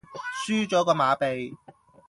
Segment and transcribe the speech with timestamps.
[0.47, 1.55] 輸左個馬鼻